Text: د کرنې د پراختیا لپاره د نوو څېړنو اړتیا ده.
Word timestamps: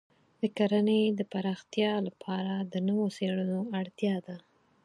د 0.41 0.43
کرنې 0.57 1.01
د 1.19 1.21
پراختیا 1.31 1.91
لپاره 2.07 2.53
د 2.71 2.75
نوو 2.87 3.05
څېړنو 3.15 3.59
اړتیا 3.79 4.15
ده. 4.25 4.35